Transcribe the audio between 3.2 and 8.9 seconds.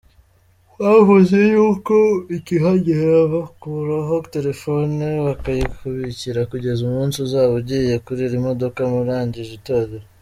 bagukuraho telefone, bakayikubikira kugeza umunsi uzaba ugiye kurira imodoka